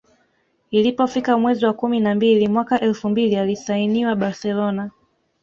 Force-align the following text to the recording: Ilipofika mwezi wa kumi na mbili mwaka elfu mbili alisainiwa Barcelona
Ilipofika 0.71 1.37
mwezi 1.37 1.65
wa 1.65 1.73
kumi 1.73 1.99
na 1.99 2.15
mbili 2.15 2.47
mwaka 2.47 2.79
elfu 2.79 3.09
mbili 3.09 3.35
alisainiwa 3.35 4.15
Barcelona 4.15 4.91